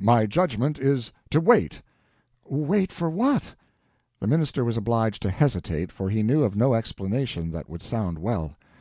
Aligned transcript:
"My 0.00 0.26
judgment 0.26 0.80
is 0.80 1.12
to 1.30 1.40
wait." 1.40 1.82
"Wait 2.44 2.90
for 2.90 3.08
what?" 3.08 3.54
The 4.18 4.26
minister 4.26 4.64
was 4.64 4.76
obliged 4.76 5.22
to 5.22 5.30
hesitate, 5.30 5.92
for 5.92 6.10
he 6.10 6.24
knew 6.24 6.42
of 6.42 6.56
no 6.56 6.74
explanation 6.74 7.52
that 7.52 7.70
would 7.70 7.84
sound 7.84 8.18
well. 8.18 8.56